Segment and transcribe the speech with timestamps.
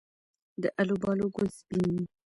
[0.61, 2.05] د الوبالو ګل سپین وي؟